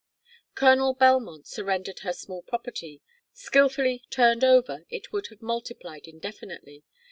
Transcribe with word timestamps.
Colonel 0.55 0.95
Belmont 0.95 1.45
surrendered 1.45 1.99
her 1.99 2.11
small 2.11 2.41
property. 2.41 3.03
Skilfully 3.33 4.03
"turned 4.09 4.43
over" 4.43 4.83
it 4.89 5.13
would 5.13 5.27
have 5.27 5.43
multiplied 5.43 6.07
indefinitely. 6.07 6.83